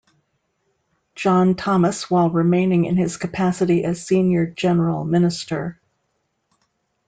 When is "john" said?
1.13-1.53